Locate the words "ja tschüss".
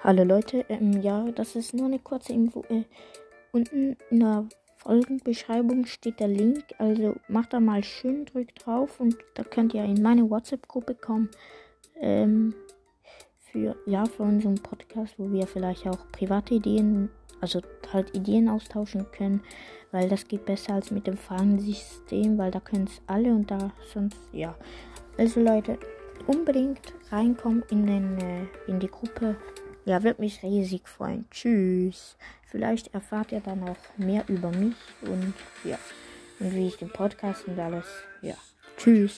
38.20-39.16